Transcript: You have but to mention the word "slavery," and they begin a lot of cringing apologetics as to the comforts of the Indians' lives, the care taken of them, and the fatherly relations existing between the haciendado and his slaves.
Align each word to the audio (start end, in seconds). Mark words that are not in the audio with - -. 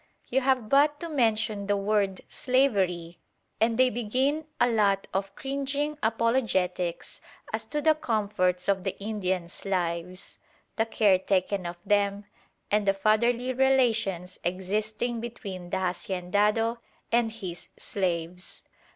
You 0.29 0.41
have 0.41 0.67
but 0.67 0.99
to 1.01 1.09
mention 1.09 1.67
the 1.67 1.77
word 1.77 2.21
"slavery," 2.27 3.19
and 3.59 3.77
they 3.77 3.91
begin 3.91 4.45
a 4.59 4.67
lot 4.67 5.07
of 5.13 5.35
cringing 5.35 5.95
apologetics 6.01 7.21
as 7.53 7.65
to 7.65 7.81
the 7.83 7.93
comforts 7.93 8.67
of 8.67 8.83
the 8.83 8.99
Indians' 8.99 9.63
lives, 9.63 10.39
the 10.75 10.87
care 10.87 11.19
taken 11.19 11.67
of 11.67 11.77
them, 11.85 12.25
and 12.71 12.87
the 12.87 12.95
fatherly 12.95 13.53
relations 13.53 14.39
existing 14.43 15.19
between 15.19 15.69
the 15.69 15.77
haciendado 15.77 16.79
and 17.11 17.31
his 17.33 17.67
slaves. 17.77 18.63